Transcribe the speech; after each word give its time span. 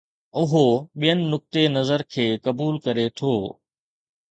اهو 0.43 0.61
ٻين 1.03 1.19
نقطي 1.33 1.63
نظر 1.77 2.01
کي 2.15 2.27
قبول 2.49 2.75
ڪري 2.87 3.07
ٿو. 3.17 3.33